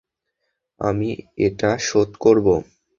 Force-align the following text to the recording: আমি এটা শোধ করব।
আমি 0.81 1.09
এটা 1.45 1.71
শোধ 1.79 2.09
করব। 2.17 2.47